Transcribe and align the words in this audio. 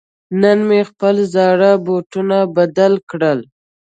نن 0.41 0.57
مې 0.67 0.81
خپل 0.89 1.15
زاړه 1.33 1.71
بوټان 1.85 2.29
بدل 2.55 2.93
کړل. 3.09 3.39